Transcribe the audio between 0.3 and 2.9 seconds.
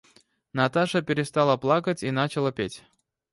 Наташа перестала плакать и начала петь.